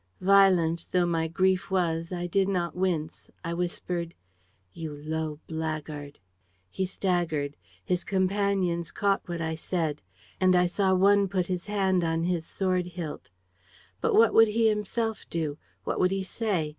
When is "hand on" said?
11.67-12.23